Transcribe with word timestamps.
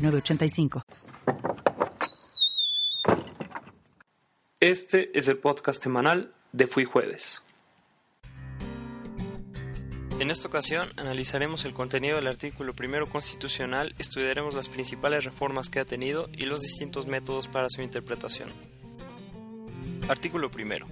906985. 0.00 0.82
Este 4.60 5.16
es 5.18 5.28
el 5.28 5.38
podcast 5.38 5.82
semanal 5.82 6.34
de 6.52 6.66
Fui 6.66 6.84
Jueves. 6.84 7.44
En 10.18 10.30
esta 10.30 10.48
ocasión 10.48 10.88
analizaremos 10.96 11.64
el 11.64 11.72
contenido 11.72 12.16
del 12.16 12.26
artículo 12.26 12.74
primero 12.74 13.08
constitucional, 13.08 13.94
estudiaremos 13.98 14.54
las 14.54 14.68
principales 14.68 15.24
reformas 15.24 15.70
que 15.70 15.80
ha 15.80 15.86
tenido 15.86 16.28
y 16.34 16.44
los 16.44 16.60
distintos 16.60 17.06
métodos 17.06 17.48
para 17.48 17.70
su 17.70 17.80
interpretación. 17.80 18.50
Artículo 20.08 20.50
primero. 20.50 20.86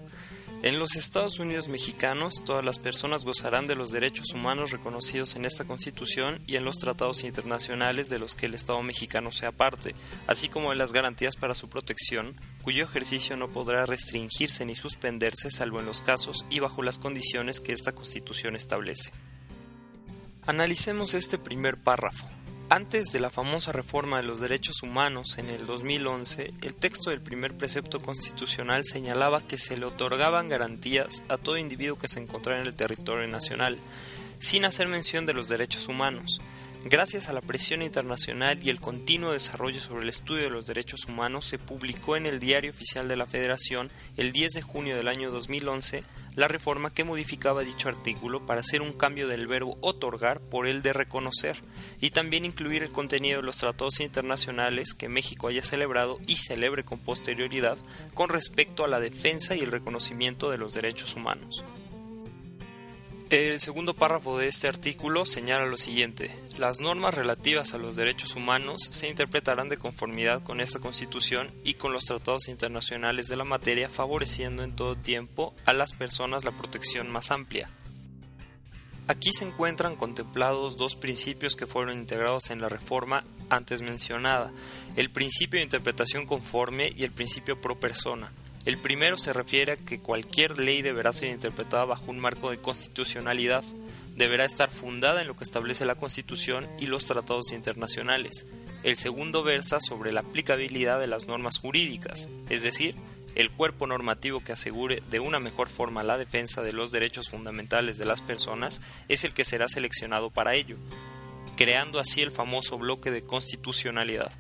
En 0.61 0.81
los 0.81 0.97
Estados 0.97 1.39
Unidos 1.39 1.69
mexicanos, 1.69 2.43
todas 2.45 2.65
las 2.65 2.81
personas 2.81 3.25
gozarán 3.25 3.69
de 3.69 3.77
los 3.77 3.93
derechos 3.93 4.35
humanos 4.35 4.73
reconocidos 4.73 5.37
en 5.37 5.45
esta 5.45 5.65
Constitución 5.65 6.41
y 6.49 6.57
en 6.57 6.65
los 6.65 6.79
tratados 6.79 7.23
internacionales 7.23 8.09
de 8.09 8.19
los 8.19 8.35
que 8.35 8.47
el 8.47 8.55
Estado 8.55 8.83
mexicano 8.83 9.31
sea 9.31 9.53
parte, 9.53 9.95
así 10.27 10.49
como 10.49 10.71
de 10.71 10.77
las 10.77 10.93
garantías 10.93 11.37
para 11.37 11.55
su 11.55 11.69
protección, 11.69 12.35
cuyo 12.63 12.83
ejercicio 12.83 13.37
no 13.37 13.49
podrá 13.49 13.87
restringirse 13.87 14.67
ni 14.67 14.75
suspenderse 14.75 15.53
salvo 15.53 15.79
en 15.79 15.87
los 15.87 16.01
casos 16.01 16.45
y 16.51 16.59
bajo 16.59 16.83
las 16.83 16.99
condiciones 16.99 17.61
que 17.61 17.73
esta 17.73 17.93
Constitución 17.93 18.57
establece. 18.57 19.13
Analicemos 20.45 21.15
este 21.15 21.39
primer 21.39 21.77
párrafo. 21.77 22.29
Antes 22.71 23.13
de 23.13 23.19
la 23.19 23.31
famosa 23.31 23.73
reforma 23.73 24.19
de 24.19 24.27
los 24.27 24.41
derechos 24.41 24.83
humanos 24.83 25.39
en 25.39 25.49
el 25.49 25.65
2011, 25.65 26.53
el 26.61 26.75
texto 26.75 27.09
del 27.09 27.23
primer 27.23 27.57
precepto 27.57 27.99
constitucional 27.99 28.85
señalaba 28.85 29.41
que 29.41 29.57
se 29.57 29.79
le 29.79 29.87
otorgaban 29.87 30.51
garantías 30.51 31.23
a 31.31 31.39
todo 31.39 31.57
individuo 31.57 31.97
que 31.97 32.09
se 32.09 32.21
encontrara 32.21 32.61
en 32.61 32.67
el 32.67 32.77
territorio 32.77 33.27
nacional, 33.27 33.79
sin 34.39 34.67
hacer 34.67 34.87
mención 34.87 35.25
de 35.25 35.33
los 35.33 35.49
derechos 35.49 35.89
humanos. 35.89 36.43
Gracias 36.91 37.29
a 37.29 37.35
la 37.35 37.43
presión 37.43 37.83
internacional 37.83 38.61
y 38.63 38.71
el 38.71 38.81
continuo 38.81 39.33
desarrollo 39.33 39.79
sobre 39.79 40.05
el 40.05 40.09
estudio 40.09 40.45
de 40.45 40.51
los 40.51 40.67
derechos 40.67 41.05
humanos, 41.05 41.45
se 41.45 41.59
publicó 41.59 42.17
en 42.17 42.25
el 42.25 42.41
Diario 42.41 42.71
Oficial 42.71 43.09
de 43.09 43.17
la 43.17 43.27
Federación 43.27 43.91
el 44.17 44.33
10 44.33 44.53
de 44.53 44.63
junio 44.63 44.97
del 44.97 45.09
año 45.09 45.31
2011 45.31 46.01
la 46.35 46.49
reforma 46.49 46.91
que 46.91 47.05
modificaba 47.05 47.63
dicho 47.63 47.91
artículo 47.91 48.47
para 48.47 48.61
hacer 48.61 48.81
un 48.81 48.95
cambio 48.95 49.29
del 49.29 49.47
verbo 49.47 49.77
otorgar 49.83 50.41
por 50.41 50.67
el 50.67 50.81
de 50.81 50.95
reconocer 50.95 51.63
y 52.01 52.09
también 52.09 52.47
incluir 52.47 52.83
el 52.83 52.91
contenido 52.91 53.41
de 53.41 53.47
los 53.47 53.59
tratados 53.59 54.01
internacionales 54.01 54.95
que 54.95 55.11
México 55.11 55.49
haya 55.49 55.63
celebrado 55.63 56.19
y 56.27 56.37
celebre 56.37 56.87
con 56.87 57.01
posterioridad 57.01 57.77
con 58.15 58.31
respecto 58.31 58.83
a 58.83 58.89
la 58.89 58.99
defensa 58.99 59.55
y 59.55 59.61
el 59.61 59.73
reconocimiento 59.73 60.51
de 60.51 60.57
los 60.57 60.73
derechos 60.73 61.17
humanos. 61.17 61.63
El 63.31 63.61
segundo 63.61 63.93
párrafo 63.93 64.39
de 64.39 64.49
este 64.49 64.69
artículo 64.69 65.27
señala 65.27 65.67
lo 65.67 65.77
siguiente. 65.77 66.35
Las 66.57 66.81
normas 66.81 67.13
relativas 67.13 67.75
a 67.75 67.79
los 67.79 67.95
derechos 67.95 68.35
humanos 68.37 68.89
se 68.91 69.07
interpretarán 69.07 69.69
de 69.69 69.77
conformidad 69.77 70.43
con 70.43 70.63
esta 70.63 70.79
Constitución 70.79 71.53
y 71.63 71.75
con 71.75 71.93
los 71.93 72.07
tratados 72.07 72.49
internacionales 72.49 73.29
de 73.29 73.37
la 73.37 73.45
materia, 73.45 73.91
favoreciendo 73.91 74.63
en 74.63 74.75
todo 74.75 74.97
tiempo 74.97 75.55
a 75.67 75.75
las 75.75 75.93
personas 75.93 76.47
la 76.47 76.53
protección 76.53 77.11
más 77.11 77.31
amplia. 77.31 77.69
Aquí 79.09 79.31
se 79.33 79.45
encuentran 79.45 79.97
contemplados 79.97 80.79
dos 80.79 80.97
principios 80.97 81.55
que 81.55 81.67
fueron 81.67 81.99
integrados 81.99 82.49
en 82.49 82.63
la 82.63 82.71
reforma 82.71 83.25
antes 83.51 83.83
mencionada, 83.83 84.53
el 84.97 85.11
principio 85.11 85.59
de 85.59 85.65
interpretación 85.65 86.25
conforme 86.25 86.95
y 86.97 87.05
el 87.05 87.13
principio 87.13 87.61
pro 87.61 87.79
persona. 87.79 88.33
El 88.69 88.77
primero 88.77 89.17
se 89.17 89.33
refiere 89.33 89.73
a 89.73 89.77
que 89.79 89.99
cualquier 89.99 90.59
ley 90.61 90.83
deberá 90.83 91.15
ser 91.15 91.31
interpretada 91.31 91.87
bajo 91.87 92.11
un 92.11 92.19
marco 92.19 92.51
de 92.51 92.59
constitucionalidad, 92.59 93.65
deberá 94.15 94.45
estar 94.45 94.71
fundada 94.71 95.23
en 95.23 95.27
lo 95.27 95.35
que 95.35 95.45
establece 95.45 95.87
la 95.87 95.95
Constitución 95.95 96.69
y 96.79 96.85
los 96.85 97.07
tratados 97.07 97.53
internacionales. 97.53 98.45
El 98.83 98.99
segundo 98.99 99.43
versa 99.43 99.81
sobre 99.81 100.13
la 100.13 100.21
aplicabilidad 100.21 101.01
de 101.01 101.07
las 101.07 101.29
normas 101.29 101.57
jurídicas, 101.57 102.29
es 102.51 102.63
decir, 102.63 102.95
el 103.37 103.51
cuerpo 103.51 103.87
normativo 103.87 104.41
que 104.41 104.53
asegure 104.53 105.03
de 105.09 105.19
una 105.19 105.41
mejor 105.41 105.71
forma 105.71 106.03
la 106.03 106.19
defensa 106.19 106.61
de 106.61 106.75
los 106.75 106.91
derechos 106.91 107.31
fundamentales 107.31 107.97
de 107.97 108.05
las 108.05 108.21
personas 108.21 108.83
es 109.09 109.25
el 109.25 109.33
que 109.33 109.47
será 109.47 109.69
seleccionado 109.69 110.29
para 110.29 110.55
ello, 110.55 110.77
creando 111.57 112.01
así 112.01 112.21
el 112.21 112.33
famoso 112.33 112.77
bloque 112.77 113.11
de 113.11 113.23
constitucionalidad. 113.23 114.31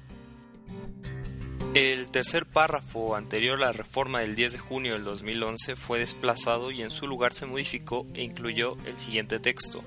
El 1.75 2.11
tercer 2.11 2.47
párrafo 2.47 3.15
anterior 3.15 3.59
a 3.59 3.67
la 3.67 3.73
reforma 3.73 4.21
del 4.21 4.34
10 4.34 4.55
de 4.55 4.59
junio 4.59 4.93
del 4.95 5.05
2011 5.05 5.77
fue 5.77 5.99
desplazado 5.99 6.71
y 6.71 6.83
en 6.83 6.91
su 6.91 7.06
lugar 7.06 7.34
se 7.34 7.45
modificó 7.45 8.06
e 8.15 8.23
incluyó 8.23 8.77
el 8.87 8.97
siguiente 8.97 9.39
texto. 9.39 9.84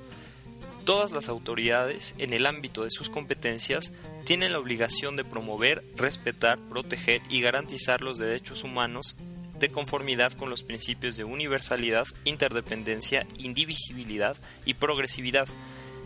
Todas 0.86 1.12
las 1.12 1.28
autoridades, 1.28 2.14
en 2.20 2.34
el 2.34 2.46
ámbito 2.46 2.84
de 2.84 2.92
sus 2.92 3.10
competencias, 3.10 3.94
tienen 4.26 4.52
la 4.52 4.60
obligación 4.60 5.16
de 5.16 5.26
promover, 5.26 5.84
respetar, 5.96 6.60
proteger 6.70 7.24
y 7.30 7.42
garantizar 7.42 8.02
los 8.02 8.20
derechos 8.20 8.64
humanos 8.64 9.18
de 9.60 9.70
conformidad 9.70 10.34
con 10.34 10.50
los 10.50 10.64
principios 10.64 11.18
de 11.18 11.24
universalidad, 11.24 12.08
interdependencia, 12.26 13.26
indivisibilidad 13.38 14.38
y 14.66 14.76
progresividad, 14.76 15.48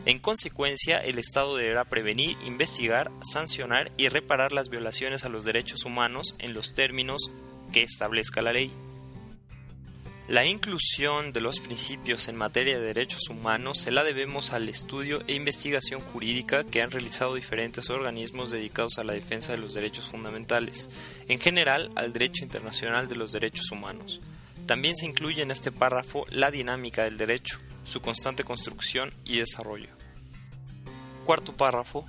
en 0.05 0.19
consecuencia, 0.19 0.99
el 0.99 1.17
Estado 1.17 1.57
deberá 1.57 1.83
prevenir, 1.85 2.38
investigar, 2.45 3.11
sancionar 3.23 3.91
y 3.97 4.07
reparar 4.09 4.51
las 4.51 4.69
violaciones 4.69 5.25
a 5.25 5.29
los 5.29 5.45
derechos 5.45 5.83
humanos 5.83 6.35
en 6.38 6.53
los 6.53 6.73
términos 6.73 7.31
que 7.73 7.81
establezca 7.81 8.43
la 8.43 8.53
ley. 8.53 8.71
La 10.27 10.43
inclusión 10.43 11.33
de 11.33 11.41
los 11.41 11.59
principios 11.59 12.27
en 12.27 12.35
materia 12.35 12.79
de 12.79 12.85
derechos 12.85 13.29
humanos 13.29 13.79
se 13.79 13.91
la 13.91 14.03
debemos 14.03 14.53
al 14.53 14.69
estudio 14.69 15.21
e 15.27 15.33
investigación 15.33 16.01
jurídica 16.01 16.63
que 16.63 16.81
han 16.81 16.89
realizado 16.89 17.35
diferentes 17.35 17.91
organismos 17.91 18.49
dedicados 18.49 18.97
a 18.97 19.03
la 19.03 19.13
defensa 19.13 19.51
de 19.51 19.59
los 19.59 19.75
derechos 19.75 20.05
fundamentales, 20.05 20.89
en 21.27 21.39
general 21.39 21.91
al 21.95 22.11
derecho 22.11 22.43
internacional 22.43 23.07
de 23.07 23.16
los 23.16 23.33
derechos 23.33 23.72
humanos. 23.72 24.19
También 24.66 24.96
se 24.96 25.06
incluye 25.06 25.44
en 25.44 25.52
este 25.52 25.72
párrafo 25.72 26.26
la 26.30 26.50
dinámica 26.50 27.03
del 27.03 27.18
derecho, 27.18 27.59
su 27.84 28.02
constante 28.02 28.44
construcción 28.44 29.14
y 29.24 29.38
desarrollo. 29.38 29.90
Cuarto 31.24 31.56
párrafo. 31.56 32.06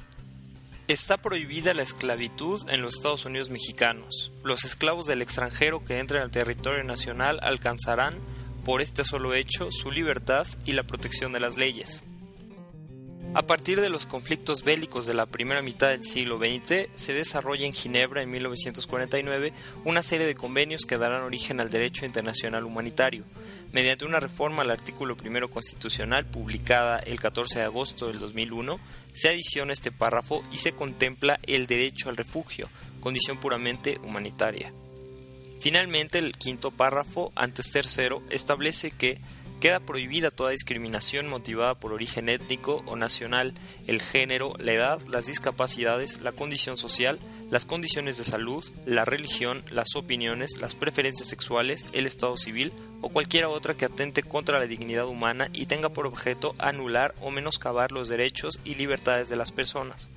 Está 0.89 1.17
prohibida 1.17 1.75
la 1.75 1.83
esclavitud 1.83 2.63
en 2.71 2.81
los 2.81 2.95
Estados 2.95 3.25
Unidos 3.25 3.51
mexicanos. 3.51 4.33
Los 4.45 4.65
esclavos 4.65 5.07
del 5.07 5.21
extranjero 5.21 5.85
que 5.85 5.99
entren 5.99 6.23
al 6.23 6.31
territorio 6.31 6.85
nacional 6.85 7.41
alcanzarán, 7.43 8.19
por 8.65 8.81
este 8.81 9.05
solo 9.05 9.35
hecho, 9.35 9.71
su 9.73 9.91
libertad 9.91 10.47
y 10.65 10.73
la 10.73 10.85
protección 10.85 11.33
de 11.33 11.41
las 11.41 11.57
leyes. 11.57 12.05
A 13.35 13.43
partir 13.43 13.81
de 13.81 13.91
los 13.91 14.07
conflictos 14.07 14.63
bélicos 14.63 15.07
de 15.07 15.13
la 15.13 15.27
primera 15.27 15.61
mitad 15.61 15.89
del 15.89 16.03
siglo 16.03 16.39
XX, 16.39 16.89
se 16.95 17.13
desarrolla 17.13 17.67
en 17.67 17.75
Ginebra 17.75 18.23
en 18.23 18.31
1949 18.31 19.53
una 19.85 20.03
serie 20.03 20.27
de 20.27 20.35
convenios 20.35 20.87
que 20.87 20.97
darán 20.97 21.23
origen 21.23 21.61
al 21.61 21.71
derecho 21.71 22.07
internacional 22.07 22.65
humanitario. 22.65 23.25
Mediante 23.73 24.07
una 24.07 24.21
reforma 24.21 24.63
al 24.63 24.71
artículo 24.71 25.17
primero 25.17 25.51
constitucional 25.51 26.25
publicada 26.25 26.99
el 26.99 27.21
14 27.21 27.59
de 27.59 27.65
agosto 27.67 28.07
del 28.07 28.21
2001, 28.21 28.81
se 29.13 29.29
adiciona 29.29 29.75
este 29.75 29.93
párrafo 29.93 30.43
y 30.51 30.57
se 30.57 30.73
contempla 30.73 31.39
el 31.47 31.67
derecho 31.67 32.09
al 32.09 32.17
refugio, 32.17 32.71
condición 33.01 33.39
puramente 33.39 34.01
humanitaria. 34.03 34.73
Finalmente, 35.61 36.19
el 36.19 36.37
quinto 36.37 36.71
párrafo, 36.71 37.33
antes 37.35 37.71
tercero, 37.71 38.23
establece 38.31 38.91
que 38.91 39.21
Queda 39.61 39.81
prohibida 39.81 40.31
toda 40.31 40.51
discriminación 40.51 41.29
motivada 41.29 41.75
por 41.75 41.95
origen 41.95 42.29
étnico 42.29 42.83
o 42.87 42.95
nacional, 42.95 43.55
el 43.87 44.03
género, 44.03 44.53
la 44.59 44.73
edad, 44.73 45.01
las 45.09 45.27
discapacidades, 45.27 46.21
la 46.21 46.33
condición 46.33 46.77
social, 46.77 47.19
las 47.51 47.65
condiciones 47.65 48.19
de 48.19 48.25
salud, 48.25 48.65
la 48.85 49.07
religión, 49.07 49.65
las 49.71 49.97
opiniones, 49.97 50.61
las 50.61 50.75
preferencias 50.75 51.29
sexuales, 51.29 51.87
el 51.95 52.07
estado 52.07 52.37
civil 52.37 52.73
o 53.01 53.09
cualquiera 53.09 53.49
otra 53.49 53.75
que 53.75 53.87
atente 53.87 54.23
contra 54.23 54.59
la 54.59 54.67
dignidad 54.67 55.07
humana 55.07 55.49
y 55.55 55.67
tenga 55.67 55.89
por 55.89 56.07
objeto 56.07 56.55
anular 56.59 57.15
o 57.23 57.31
menoscabar 57.31 57.93
los 57.93 58.09
derechos 58.09 58.61
y 58.63 58.75
libertades 58.75 59.31
de 59.31 59.37
las 59.37 59.53
personas. 59.53 60.11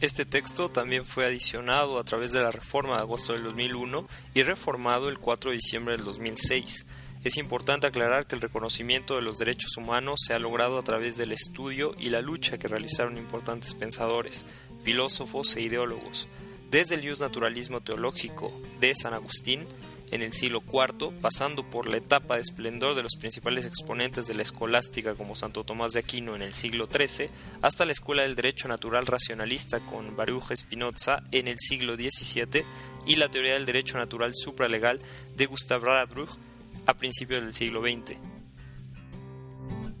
Este 0.00 0.24
texto 0.24 0.68
también 0.68 1.04
fue 1.04 1.24
adicionado 1.24 1.98
a 1.98 2.04
través 2.04 2.30
de 2.32 2.42
la 2.42 2.50
reforma 2.50 2.96
de 2.96 3.02
agosto 3.02 3.32
del 3.32 3.44
2001 3.44 4.06
y 4.34 4.42
reformado 4.42 5.08
el 5.08 5.18
4 5.18 5.50
de 5.50 5.56
diciembre 5.56 5.96
del 5.96 6.04
2006. 6.04 6.84
Es 7.24 7.38
importante 7.38 7.86
aclarar 7.86 8.26
que 8.26 8.34
el 8.34 8.42
reconocimiento 8.42 9.16
de 9.16 9.22
los 9.22 9.38
derechos 9.38 9.78
humanos 9.78 10.20
se 10.26 10.34
ha 10.34 10.38
logrado 10.38 10.78
a 10.78 10.82
través 10.82 11.16
del 11.16 11.32
estudio 11.32 11.96
y 11.98 12.10
la 12.10 12.20
lucha 12.20 12.58
que 12.58 12.68
realizaron 12.68 13.16
importantes 13.16 13.72
pensadores, 13.72 14.44
filósofos 14.82 15.56
e 15.56 15.62
ideólogos, 15.62 16.28
desde 16.70 16.96
el 16.96 17.18
naturalismo 17.18 17.80
teológico 17.80 18.52
de 18.78 18.94
San 18.94 19.14
Agustín 19.14 19.64
en 20.12 20.20
el 20.20 20.34
siglo 20.34 20.62
IV, 20.70 21.18
pasando 21.22 21.64
por 21.70 21.88
la 21.88 21.96
etapa 21.96 22.34
de 22.34 22.42
esplendor 22.42 22.94
de 22.94 23.02
los 23.02 23.16
principales 23.16 23.64
exponentes 23.64 24.26
de 24.26 24.34
la 24.34 24.42
escolástica 24.42 25.14
como 25.14 25.34
Santo 25.34 25.64
Tomás 25.64 25.92
de 25.92 26.00
Aquino 26.00 26.36
en 26.36 26.42
el 26.42 26.52
siglo 26.52 26.86
XIII, 26.92 27.30
hasta 27.62 27.86
la 27.86 27.92
Escuela 27.92 28.22
del 28.22 28.36
Derecho 28.36 28.68
Natural 28.68 29.06
Racionalista 29.06 29.80
con 29.80 30.14
Baruch 30.14 30.54
Spinoza 30.54 31.22
en 31.32 31.48
el 31.48 31.58
siglo 31.58 31.94
XVII 31.94 32.66
y 33.06 33.16
la 33.16 33.30
teoría 33.30 33.54
del 33.54 33.64
derecho 33.64 33.96
natural 33.96 34.32
supralegal 34.34 35.00
de 35.36 35.46
Gustav 35.46 35.82
Radbruch 35.82 36.38
a 36.86 36.94
principios 36.94 37.42
del 37.42 37.54
siglo 37.54 37.80
XX. 37.80 38.18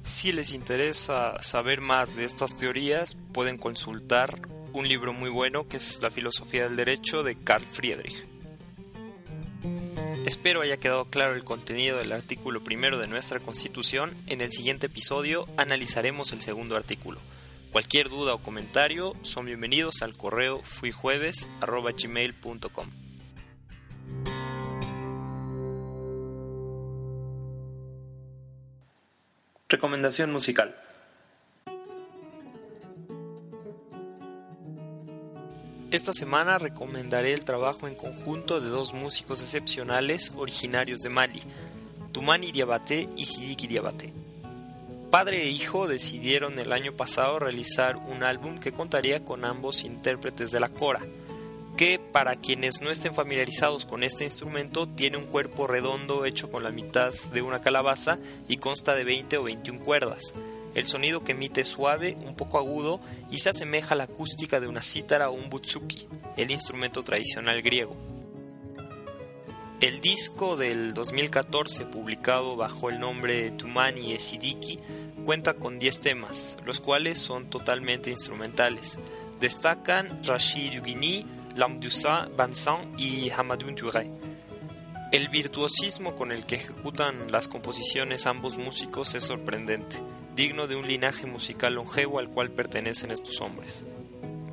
Si 0.02 0.32
les 0.32 0.52
interesa 0.52 1.42
saber 1.42 1.80
más 1.80 2.16
de 2.16 2.24
estas 2.24 2.56
teorías, 2.56 3.16
pueden 3.32 3.56
consultar 3.56 4.48
un 4.72 4.86
libro 4.86 5.12
muy 5.12 5.30
bueno 5.30 5.66
que 5.66 5.78
es 5.78 6.02
La 6.02 6.10
filosofía 6.10 6.64
del 6.64 6.76
derecho 6.76 7.22
de 7.22 7.36
Carl 7.36 7.64
Friedrich. 7.64 8.26
Espero 10.26 10.62
haya 10.62 10.78
quedado 10.78 11.04
claro 11.06 11.34
el 11.34 11.44
contenido 11.44 11.98
del 11.98 12.12
artículo 12.12 12.64
primero 12.64 12.98
de 12.98 13.06
nuestra 13.06 13.40
Constitución. 13.40 14.14
En 14.26 14.40
el 14.40 14.52
siguiente 14.52 14.86
episodio 14.86 15.46
analizaremos 15.56 16.32
el 16.32 16.40
segundo 16.40 16.76
artículo. 16.76 17.20
Cualquier 17.72 18.08
duda 18.08 18.34
o 18.34 18.42
comentario 18.42 19.14
son 19.22 19.46
bienvenidos 19.46 20.02
al 20.02 20.16
correo 20.16 20.60
fuijueves.gmail.com. 20.62 23.03
Recomendación 29.74 30.30
musical. 30.30 30.72
Esta 35.90 36.12
semana 36.12 36.58
recomendaré 36.58 37.32
el 37.34 37.44
trabajo 37.44 37.88
en 37.88 37.96
conjunto 37.96 38.60
de 38.60 38.68
dos 38.68 38.94
músicos 38.94 39.40
excepcionales 39.40 40.32
originarios 40.36 41.00
de 41.00 41.08
Mali, 41.08 41.42
Tumani 42.12 42.52
Diabate 42.52 43.08
y 43.16 43.24
Sidiki 43.24 43.66
Diabate. 43.66 44.12
Padre 45.10 45.42
e 45.42 45.48
hijo 45.48 45.88
decidieron 45.88 46.56
el 46.60 46.72
año 46.72 46.92
pasado 46.92 47.40
realizar 47.40 47.96
un 47.96 48.22
álbum 48.22 48.56
que 48.56 48.70
contaría 48.70 49.24
con 49.24 49.44
ambos 49.44 49.82
intérpretes 49.82 50.52
de 50.52 50.60
la 50.60 50.68
cora, 50.68 51.00
que 51.76 51.98
para 51.98 52.36
quienes 52.36 52.80
no 52.80 52.90
estén 52.90 53.14
familiarizados 53.14 53.84
con 53.86 54.04
este 54.04 54.24
instrumento 54.24 54.88
tiene 54.88 55.16
un 55.16 55.26
cuerpo 55.26 55.66
redondo 55.66 56.24
hecho 56.24 56.50
con 56.50 56.62
la 56.62 56.70
mitad 56.70 57.12
de 57.32 57.42
una 57.42 57.60
calabaza 57.60 58.18
y 58.48 58.58
consta 58.58 58.94
de 58.94 59.04
20 59.04 59.38
o 59.38 59.44
21 59.44 59.80
cuerdas. 59.84 60.34
El 60.74 60.86
sonido 60.86 61.22
que 61.22 61.32
emite 61.32 61.62
es 61.62 61.68
suave, 61.68 62.16
un 62.24 62.34
poco 62.34 62.58
agudo 62.58 63.00
y 63.30 63.38
se 63.38 63.50
asemeja 63.50 63.94
a 63.94 63.96
la 63.96 64.04
acústica 64.04 64.60
de 64.60 64.68
una 64.68 64.82
cítara 64.82 65.30
o 65.30 65.34
un 65.34 65.48
butsuki, 65.48 66.08
el 66.36 66.50
instrumento 66.50 67.02
tradicional 67.02 67.62
griego. 67.62 67.96
El 69.80 70.00
disco 70.00 70.56
del 70.56 70.94
2014, 70.94 71.86
publicado 71.86 72.56
bajo 72.56 72.88
el 72.88 73.00
nombre 73.00 73.34
de 73.34 73.50
Tumani 73.50 74.18
Sidiki, 74.18 74.78
cuenta 75.24 75.54
con 75.54 75.78
10 75.78 76.00
temas, 76.00 76.56
los 76.64 76.80
cuales 76.80 77.18
son 77.18 77.50
totalmente 77.50 78.10
instrumentales. 78.10 78.98
Destacan 79.40 80.22
Rachid 80.24 80.80
Huguini, 80.80 81.26
Lamdusa, 81.56 82.28
Vincent 82.36 82.98
y 82.98 83.30
Hamadoun 83.30 83.74
Touré. 83.74 84.10
El 85.12 85.28
virtuosismo 85.28 86.16
con 86.16 86.32
el 86.32 86.44
que 86.44 86.56
ejecutan 86.56 87.30
las 87.30 87.48
composiciones 87.48 88.26
ambos 88.26 88.58
músicos 88.58 89.14
es 89.14 89.24
sorprendente 89.24 89.98
digno 90.34 90.66
de 90.66 90.74
un 90.74 90.86
linaje 90.86 91.26
musical 91.26 91.74
longevo 91.74 92.18
al 92.18 92.28
cual 92.28 92.50
pertenecen 92.50 93.10
estos 93.10 93.40
hombres. 93.40 93.84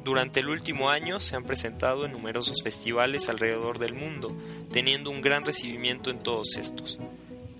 Durante 0.03 0.39
el 0.39 0.49
último 0.49 0.89
año 0.89 1.19
se 1.19 1.35
han 1.35 1.43
presentado 1.43 2.05
en 2.05 2.11
numerosos 2.11 2.61
festivales 2.63 3.29
alrededor 3.29 3.79
del 3.79 3.93
mundo, 3.93 4.35
teniendo 4.71 5.11
un 5.11 5.21
gran 5.21 5.43
recibimiento 5.43 6.09
en 6.09 6.19
todos 6.19 6.57
estos. 6.57 6.99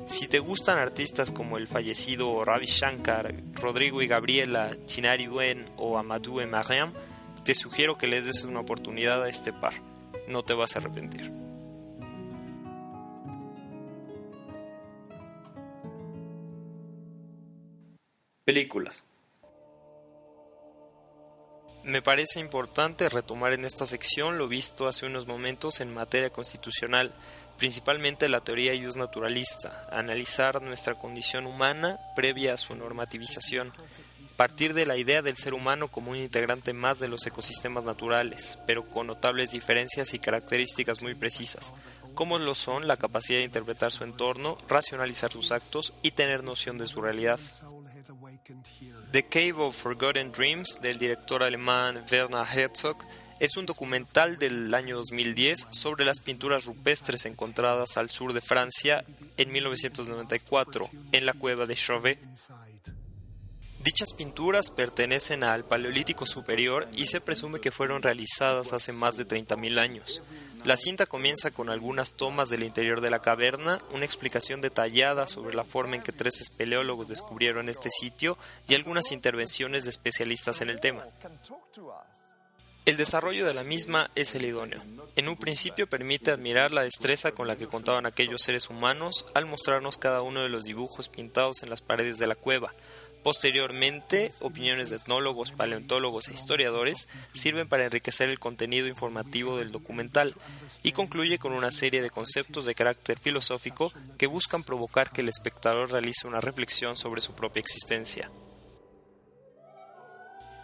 Si 0.07 0.27
te 0.27 0.39
gustan 0.39 0.77
artistas 0.77 1.31
como 1.31 1.57
el 1.57 1.67
fallecido 1.67 2.43
Ravi 2.43 2.65
Shankar, 2.65 3.33
Rodrigo 3.53 4.01
y 4.01 4.07
Gabriela, 4.07 4.75
Chinari 4.85 5.27
Wen 5.27 5.69
o 5.77 5.97
Amadou 5.97 6.45
Mariam, 6.47 6.93
te 7.43 7.55
sugiero 7.55 7.97
que 7.97 8.07
les 8.07 8.25
des 8.25 8.43
una 8.43 8.59
oportunidad 8.59 9.23
a 9.23 9.29
este 9.29 9.51
par. 9.53 9.73
No 10.27 10.43
te 10.43 10.53
vas 10.53 10.75
a 10.75 10.79
arrepentir. 10.79 11.31
Películas. 18.45 19.03
Me 21.83 22.03
parece 22.03 22.39
importante 22.39 23.09
retomar 23.09 23.53
en 23.53 23.65
esta 23.65 23.87
sección 23.87 24.37
lo 24.37 24.47
visto 24.47 24.87
hace 24.87 25.07
unos 25.07 25.25
momentos 25.25 25.81
en 25.81 25.91
materia 25.91 26.29
constitucional, 26.29 27.11
principalmente 27.57 28.29
la 28.29 28.41
teoría 28.41 28.75
ius 28.75 28.97
naturalista, 28.97 29.87
analizar 29.91 30.61
nuestra 30.61 30.93
condición 30.93 31.47
humana 31.47 31.99
previa 32.15 32.53
a 32.53 32.57
su 32.57 32.75
normativización, 32.75 33.73
partir 34.41 34.73
de 34.73 34.87
la 34.87 34.97
idea 34.97 35.21
del 35.21 35.37
ser 35.37 35.53
humano 35.53 35.89
como 35.89 36.09
un 36.09 36.17
integrante 36.17 36.73
más 36.73 36.99
de 36.99 37.07
los 37.07 37.27
ecosistemas 37.27 37.83
naturales, 37.83 38.57
pero 38.65 38.89
con 38.89 39.05
notables 39.05 39.51
diferencias 39.51 40.15
y 40.15 40.19
características 40.19 41.03
muy 41.03 41.13
precisas, 41.13 41.75
como 42.15 42.39
lo 42.39 42.55
son 42.55 42.87
la 42.87 42.97
capacidad 42.97 43.37
de 43.37 43.45
interpretar 43.45 43.91
su 43.91 44.03
entorno, 44.03 44.57
racionalizar 44.67 45.31
sus 45.31 45.51
actos 45.51 45.93
y 46.01 46.09
tener 46.09 46.43
noción 46.43 46.79
de 46.79 46.87
su 46.87 47.03
realidad. 47.03 47.39
The 49.11 49.27
Cave 49.27 49.57
of 49.57 49.77
Forgotten 49.77 50.31
Dreams 50.31 50.79
del 50.81 50.97
director 50.97 51.43
alemán 51.43 52.03
Werner 52.11 52.47
Herzog 52.51 52.97
es 53.39 53.57
un 53.57 53.67
documental 53.67 54.39
del 54.39 54.73
año 54.73 54.95
2010 54.95 55.67
sobre 55.69 56.03
las 56.03 56.19
pinturas 56.19 56.65
rupestres 56.65 57.27
encontradas 57.27 57.95
al 57.95 58.09
sur 58.09 58.33
de 58.33 58.41
Francia 58.41 59.05
en 59.37 59.51
1994 59.51 60.89
en 61.11 61.27
la 61.27 61.33
cueva 61.33 61.67
de 61.67 61.75
Chauvet. 61.75 62.19
Dichas 63.83 64.13
pinturas 64.13 64.69
pertenecen 64.69 65.43
al 65.43 65.65
Paleolítico 65.65 66.27
Superior 66.27 66.87
y 66.95 67.07
se 67.07 67.19
presume 67.19 67.59
que 67.59 67.71
fueron 67.71 68.03
realizadas 68.03 68.73
hace 68.73 68.93
más 68.93 69.17
de 69.17 69.27
30.000 69.27 69.79
años. 69.79 70.21
La 70.63 70.77
cinta 70.77 71.07
comienza 71.07 71.49
con 71.49 71.67
algunas 71.69 72.15
tomas 72.15 72.49
del 72.49 72.61
interior 72.61 73.01
de 73.01 73.09
la 73.09 73.23
caverna, 73.23 73.81
una 73.91 74.05
explicación 74.05 74.61
detallada 74.61 75.25
sobre 75.25 75.55
la 75.55 75.63
forma 75.63 75.95
en 75.95 76.03
que 76.03 76.11
tres 76.11 76.41
espeleólogos 76.41 77.07
descubrieron 77.07 77.69
este 77.69 77.89
sitio 77.89 78.37
y 78.67 78.75
algunas 78.75 79.11
intervenciones 79.11 79.83
de 79.83 79.89
especialistas 79.89 80.61
en 80.61 80.69
el 80.69 80.79
tema. 80.79 81.03
El 82.83 82.97
desarrollo 82.97 83.45
de 83.45 83.53
la 83.53 83.63
misma 83.63 84.09
es 84.15 84.33
el 84.33 84.43
idóneo. 84.45 84.81
En 85.15 85.29
un 85.29 85.37
principio 85.37 85.87
permite 85.87 86.31
admirar 86.31 86.71
la 86.71 86.81
destreza 86.81 87.31
con 87.31 87.47
la 87.47 87.55
que 87.55 87.67
contaban 87.67 88.07
aquellos 88.07 88.41
seres 88.41 88.71
humanos 88.71 89.25
al 89.35 89.45
mostrarnos 89.45 89.99
cada 89.99 90.23
uno 90.23 90.41
de 90.41 90.49
los 90.49 90.63
dibujos 90.63 91.07
pintados 91.07 91.61
en 91.61 91.69
las 91.69 91.81
paredes 91.81 92.17
de 92.17 92.25
la 92.25 92.33
cueva, 92.33 92.73
Posteriormente, 93.23 94.33
opiniones 94.39 94.89
de 94.89 94.95
etnólogos, 94.95 95.51
paleontólogos 95.51 96.27
e 96.27 96.33
historiadores 96.33 97.07
sirven 97.33 97.67
para 97.67 97.85
enriquecer 97.85 98.29
el 98.29 98.39
contenido 98.39 98.87
informativo 98.87 99.57
del 99.57 99.71
documental 99.71 100.33
y 100.81 100.91
concluye 100.91 101.37
con 101.37 101.53
una 101.53 101.71
serie 101.71 102.01
de 102.01 102.09
conceptos 102.09 102.65
de 102.65 102.73
carácter 102.73 103.19
filosófico 103.19 103.93
que 104.17 104.25
buscan 104.25 104.63
provocar 104.63 105.11
que 105.11 105.21
el 105.21 105.29
espectador 105.29 105.91
realice 105.91 106.27
una 106.27 106.41
reflexión 106.41 106.97
sobre 106.97 107.21
su 107.21 107.33
propia 107.35 107.59
existencia. 107.59 108.31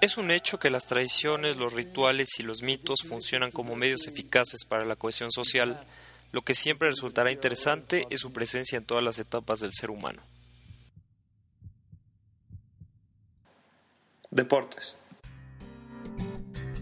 Es 0.02 0.18
un 0.18 0.32
hecho 0.32 0.60
que 0.60 0.72
las 0.72 0.86
tradiciones, 0.86 1.58
los 1.58 1.74
rituales 1.74 2.40
y 2.40 2.44
los 2.44 2.64
mitos 2.64 3.00
funcionan 3.08 3.52
como 3.52 3.76
medios 3.76 4.08
eficaces 4.08 4.66
para 4.66 4.86
la 4.86 4.96
cohesión 4.96 5.32
social. 5.32 5.86
Lo 6.32 6.44
que 6.44 6.56
siempre 6.56 6.90
resultará 6.90 7.32
interesante 7.32 8.06
es 8.10 8.22
su 8.22 8.32
presencia 8.32 8.78
en 8.78 8.86
todas 8.86 9.04
las 9.04 9.20
etapas 9.20 9.60
del 9.60 9.74
ser 9.74 9.92
humano. 9.92 10.22
Deportes. 14.32 14.98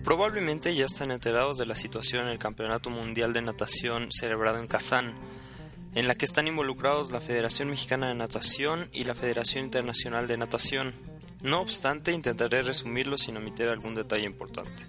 Probablemente 0.03 0.75
ya 0.75 0.85
están 0.85 1.11
enterados 1.11 1.57
de 1.57 1.65
la 1.65 1.75
situación 1.75 2.25
en 2.25 2.31
el 2.31 2.39
Campeonato 2.39 2.89
Mundial 2.89 3.33
de 3.33 3.41
Natación 3.41 4.11
celebrado 4.11 4.59
en 4.59 4.67
Kazán, 4.67 5.13
en 5.93 6.07
la 6.07 6.15
que 6.15 6.25
están 6.25 6.47
involucrados 6.47 7.11
la 7.11 7.21
Federación 7.21 7.69
Mexicana 7.69 8.07
de 8.07 8.15
Natación 8.15 8.89
y 8.91 9.03
la 9.03 9.15
Federación 9.15 9.65
Internacional 9.65 10.27
de 10.27 10.37
Natación. 10.37 10.93
No 11.43 11.61
obstante, 11.61 12.11
intentaré 12.11 12.61
resumirlo 12.61 13.17
sin 13.17 13.37
omitir 13.37 13.67
algún 13.67 13.95
detalle 13.95 14.25
importante. 14.25 14.87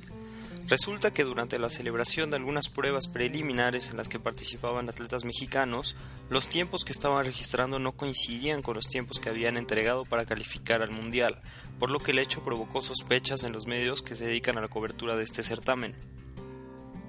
Resulta 0.69 1.13
que 1.13 1.23
durante 1.23 1.61
la 1.61 1.71
celebración 1.71 2.31
de 2.31 2.39
algunas 2.39 2.69
pruebas 2.69 3.07
preliminares 3.07 3.91
en 3.91 3.97
las 3.97 4.09
que 4.09 4.19
participaban 4.19 4.89
atletas 4.89 5.25
mexicanos, 5.25 5.95
los 6.29 6.49
tiempos 6.49 6.85
que 6.85 6.93
estaban 6.93 7.25
registrando 7.25 7.79
no 7.79 7.93
coincidían 7.93 8.63
con 8.63 8.75
los 8.75 8.89
tiempos 8.89 9.21
que 9.21 9.29
habían 9.29 9.57
entregado 9.57 10.05
para 10.05 10.25
calificar 10.25 10.83
al 10.83 10.91
Mundial, 10.91 11.41
por 11.79 11.93
lo 11.93 12.01
que 12.01 12.11
el 12.11 12.19
hecho 12.19 12.43
provocó 12.43 12.83
sospechas 12.83 13.45
en 13.45 13.53
los 13.53 13.69
medios 13.69 14.03
que 14.03 14.17
se 14.17 14.27
dedican 14.27 14.59
a 14.59 14.61
la 14.61 14.67
cobertura 14.67 15.15
de 15.15 15.23
este 15.23 15.45
certamen. 15.45 15.95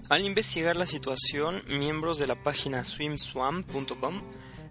Al 0.07 0.23
investigar 0.23 0.75
la 0.75 0.85
situación, 0.85 1.59
miembros 1.67 2.19
de 2.19 2.27
la 2.27 2.35
página 2.35 2.85
swimswam.com 2.85 4.21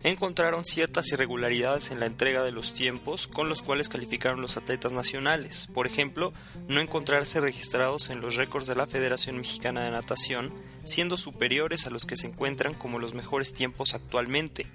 encontraron 0.02 0.64
ciertas 0.64 1.10
irregularidades 1.12 1.90
en 1.90 2.00
la 2.00 2.06
entrega 2.06 2.44
de 2.44 2.52
los 2.52 2.72
tiempos 2.72 3.26
con 3.26 3.48
los 3.48 3.62
cuales 3.62 3.88
calificaron 3.88 4.40
los 4.40 4.56
atletas 4.56 4.92
nacionales. 4.92 5.68
Por 5.72 5.86
ejemplo, 5.86 6.32
no 6.68 6.80
encontrarse 6.80 7.40
registrados 7.40 8.10
en 8.10 8.20
los 8.20 8.36
récords 8.36 8.66
de 8.66 8.76
la 8.76 8.86
Federación 8.86 9.36
Mexicana 9.38 9.84
de 9.84 9.90
Natación, 9.90 10.52
siendo 10.84 11.16
superiores 11.16 11.86
a 11.86 11.90
los 11.90 12.04
que 12.04 12.16
se 12.16 12.26
encuentran 12.28 12.74
como 12.74 12.98
los 12.98 13.14
mejores 13.14 13.54
tiempos 13.54 13.94
actualmente. 13.94 14.66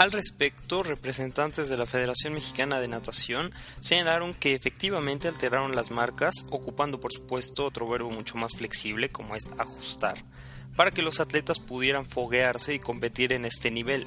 Al 0.00 0.12
respecto, 0.12 0.82
representantes 0.82 1.68
de 1.68 1.76
la 1.76 1.84
Federación 1.84 2.32
Mexicana 2.32 2.80
de 2.80 2.88
Natación 2.88 3.52
señalaron 3.82 4.32
que 4.32 4.54
efectivamente 4.54 5.28
alteraron 5.28 5.76
las 5.76 5.90
marcas, 5.90 6.46
ocupando 6.48 7.00
por 7.00 7.12
supuesto 7.12 7.66
otro 7.66 7.86
verbo 7.86 8.10
mucho 8.10 8.38
más 8.38 8.52
flexible 8.56 9.10
como 9.10 9.36
es 9.36 9.46
ajustar, 9.58 10.14
para 10.76 10.90
que 10.90 11.02
los 11.02 11.20
atletas 11.20 11.58
pudieran 11.58 12.06
foguearse 12.06 12.74
y 12.74 12.78
competir 12.78 13.32
en 13.32 13.44
este 13.44 13.70
nivel. 13.70 14.06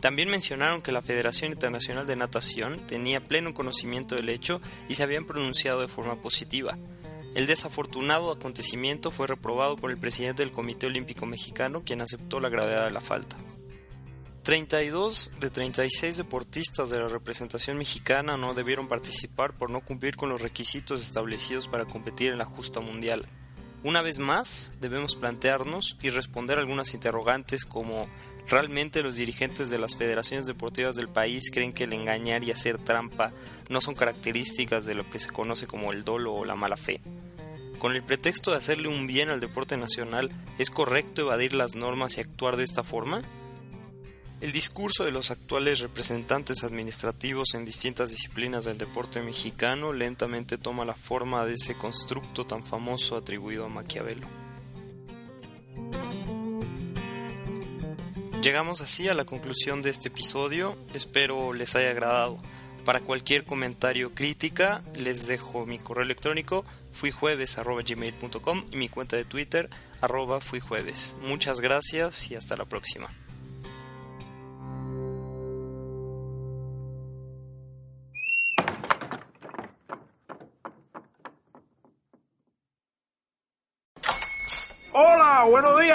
También 0.00 0.30
mencionaron 0.30 0.80
que 0.80 0.92
la 0.92 1.02
Federación 1.02 1.52
Internacional 1.52 2.06
de 2.06 2.16
Natación 2.16 2.78
tenía 2.86 3.20
pleno 3.20 3.52
conocimiento 3.52 4.14
del 4.14 4.28
hecho 4.28 4.60
y 4.88 4.94
se 4.94 5.02
habían 5.02 5.24
pronunciado 5.24 5.80
de 5.80 5.88
forma 5.88 6.20
positiva. 6.20 6.78
El 7.34 7.46
desafortunado 7.46 8.30
acontecimiento 8.30 9.10
fue 9.10 9.26
reprobado 9.26 9.76
por 9.76 9.90
el 9.90 9.98
presidente 9.98 10.42
del 10.42 10.52
Comité 10.52 10.86
Olímpico 10.86 11.26
Mexicano, 11.26 11.82
quien 11.84 12.00
aceptó 12.00 12.40
la 12.40 12.48
gravedad 12.48 12.86
de 12.86 12.92
la 12.92 13.00
falta. 13.00 13.36
32 14.48 15.32
de 15.40 15.50
36 15.50 16.16
deportistas 16.16 16.88
de 16.88 16.98
la 16.98 17.08
representación 17.08 17.76
mexicana 17.76 18.38
no 18.38 18.54
debieron 18.54 18.88
participar 18.88 19.52
por 19.52 19.68
no 19.68 19.82
cumplir 19.82 20.16
con 20.16 20.30
los 20.30 20.40
requisitos 20.40 21.02
establecidos 21.02 21.68
para 21.68 21.84
competir 21.84 22.32
en 22.32 22.38
la 22.38 22.46
justa 22.46 22.80
mundial. 22.80 23.26
Una 23.84 24.02
vez 24.02 24.18
más, 24.18 24.72
debemos 24.80 25.14
plantearnos 25.14 25.96
y 26.02 26.10
responder 26.10 26.58
algunas 26.58 26.94
interrogantes 26.94 27.64
como 27.64 28.08
¿realmente 28.48 29.04
los 29.04 29.14
dirigentes 29.14 29.70
de 29.70 29.78
las 29.78 29.94
federaciones 29.94 30.46
deportivas 30.46 30.96
del 30.96 31.08
país 31.08 31.50
creen 31.52 31.72
que 31.72 31.84
el 31.84 31.92
engañar 31.92 32.42
y 32.42 32.50
hacer 32.50 32.78
trampa 32.78 33.30
no 33.68 33.80
son 33.80 33.94
características 33.94 34.84
de 34.84 34.94
lo 34.94 35.08
que 35.08 35.20
se 35.20 35.30
conoce 35.30 35.68
como 35.68 35.92
el 35.92 36.02
dolo 36.02 36.34
o 36.34 36.44
la 36.44 36.56
mala 36.56 36.76
fe? 36.76 37.00
Con 37.78 37.94
el 37.94 38.02
pretexto 38.02 38.50
de 38.50 38.56
hacerle 38.56 38.88
un 38.88 39.06
bien 39.06 39.30
al 39.30 39.38
deporte 39.38 39.76
nacional, 39.76 40.32
¿es 40.58 40.70
correcto 40.70 41.22
evadir 41.22 41.52
las 41.52 41.76
normas 41.76 42.18
y 42.18 42.20
actuar 42.20 42.56
de 42.56 42.64
esta 42.64 42.82
forma? 42.82 43.22
El 44.40 44.52
discurso 44.52 45.04
de 45.04 45.10
los 45.10 45.32
actuales 45.32 45.80
representantes 45.80 46.62
administrativos 46.62 47.54
en 47.54 47.64
distintas 47.64 48.10
disciplinas 48.10 48.64
del 48.64 48.78
deporte 48.78 49.20
mexicano 49.20 49.92
lentamente 49.92 50.58
toma 50.58 50.84
la 50.84 50.94
forma 50.94 51.44
de 51.44 51.54
ese 51.54 51.74
constructo 51.74 52.46
tan 52.46 52.62
famoso 52.62 53.16
atribuido 53.16 53.64
a 53.64 53.68
Maquiavelo. 53.68 54.28
Llegamos 58.40 58.80
así 58.80 59.08
a 59.08 59.14
la 59.14 59.24
conclusión 59.24 59.82
de 59.82 59.90
este 59.90 60.06
episodio, 60.06 60.78
espero 60.94 61.52
les 61.52 61.74
haya 61.74 61.90
agradado. 61.90 62.38
Para 62.84 63.00
cualquier 63.00 63.44
comentario 63.44 64.06
o 64.06 64.10
crítica 64.10 64.84
les 64.94 65.26
dejo 65.26 65.66
mi 65.66 65.80
correo 65.80 66.04
electrónico 66.04 66.64
fuijueves.gmail.com 66.92 68.64
y 68.70 68.76
mi 68.76 68.88
cuenta 68.88 69.16
de 69.16 69.24
Twitter 69.24 69.68
arroba 70.00 70.40
fuijueves. 70.40 71.16
Muchas 71.22 71.60
gracias 71.60 72.30
y 72.30 72.36
hasta 72.36 72.56
la 72.56 72.64
próxima. 72.64 73.08